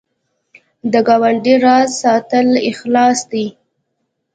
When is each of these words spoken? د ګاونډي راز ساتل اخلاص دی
د 0.91 0.93
ګاونډي 1.07 1.55
راز 1.65 1.89
ساتل 2.03 2.47
اخلاص 2.71 3.19
دی 3.31 3.45